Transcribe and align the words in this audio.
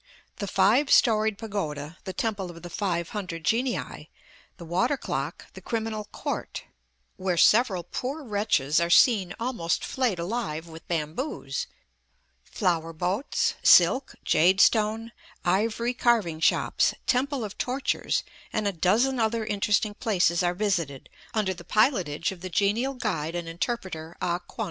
The 0.37 0.47
five 0.47 0.91
storied 0.91 1.37
pagoda, 1.37 1.99
the 2.05 2.11
temple 2.13 2.49
of 2.49 2.63
the 2.63 2.71
five 2.71 3.09
hundred 3.09 3.45
genii, 3.45 4.09
the 4.57 4.65
water 4.65 4.97
clock, 4.97 5.45
the 5.53 5.61
criminal 5.61 6.05
court 6.05 6.63
where 7.17 7.37
several 7.37 7.83
poor 7.83 8.23
wretches 8.23 8.79
are 8.81 8.89
seen 8.89 9.35
almost 9.39 9.85
flayed 9.85 10.17
alive 10.17 10.65
with 10.65 10.87
bamboos 10.87 11.67
flower 12.43 12.93
boats, 12.93 13.53
silk, 13.61 14.15
jade 14.25 14.59
stone, 14.59 15.11
ivory 15.45 15.93
carving 15.93 16.39
shops, 16.39 16.95
temple 17.05 17.43
of 17.43 17.59
tortures, 17.59 18.23
and 18.51 18.67
a 18.67 18.71
dozen 18.73 19.19
other 19.19 19.45
interesting 19.45 19.93
places 19.93 20.41
are 20.41 20.55
visited 20.55 21.09
under 21.35 21.53
the 21.53 21.63
pilotage 21.63 22.31
of 22.31 22.41
the 22.41 22.49
genial 22.49 22.95
guide 22.95 23.35
and 23.35 23.47
interpreter 23.47 24.17
Ah 24.19 24.39
Kum. 24.39 24.57